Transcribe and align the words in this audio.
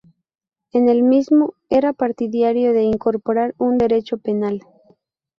En 0.71 0.89
el 0.89 1.03
mismo 1.03 1.53
era 1.69 1.93
partidario 1.93 2.73
de 2.73 2.81
incorporar 2.81 3.53
un 3.59 3.77
derecho 3.77 4.17
penal. 4.17 4.63